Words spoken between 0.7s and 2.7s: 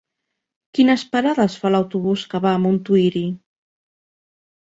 Quines parades fa l'autobús que va a